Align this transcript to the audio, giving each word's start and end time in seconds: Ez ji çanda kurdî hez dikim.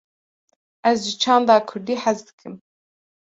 Ez 0.89 0.99
ji 1.07 1.13
çanda 1.21 1.55
kurdî 1.69 1.95
hez 2.03 2.19
dikim. 2.27 2.53